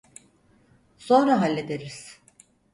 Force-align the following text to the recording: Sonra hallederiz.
Sonra 0.97 1.41
hallederiz. 1.41 2.19